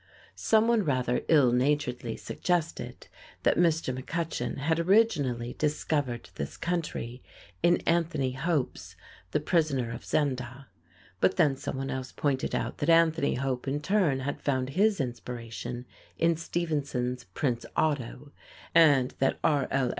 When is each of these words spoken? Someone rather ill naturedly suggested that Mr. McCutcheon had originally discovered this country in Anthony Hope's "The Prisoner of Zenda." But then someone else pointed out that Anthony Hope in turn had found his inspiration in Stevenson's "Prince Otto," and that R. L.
Someone 0.33 0.83
rather 0.83 1.21
ill 1.27 1.51
naturedly 1.51 2.17
suggested 2.17 3.07
that 3.43 3.55
Mr. 3.55 3.95
McCutcheon 3.95 4.57
had 4.57 4.79
originally 4.79 5.53
discovered 5.53 6.31
this 6.37 6.57
country 6.57 7.21
in 7.61 7.81
Anthony 7.85 8.31
Hope's 8.31 8.95
"The 9.29 9.39
Prisoner 9.39 9.91
of 9.91 10.03
Zenda." 10.03 10.65
But 11.19 11.35
then 11.37 11.55
someone 11.55 11.91
else 11.91 12.11
pointed 12.11 12.55
out 12.55 12.79
that 12.79 12.89
Anthony 12.89 13.35
Hope 13.35 13.67
in 13.67 13.79
turn 13.79 14.21
had 14.21 14.41
found 14.41 14.71
his 14.71 14.99
inspiration 14.99 15.85
in 16.17 16.35
Stevenson's 16.35 17.25
"Prince 17.35 17.63
Otto," 17.75 18.31
and 18.73 19.11
that 19.19 19.37
R. 19.43 19.67
L. 19.69 19.89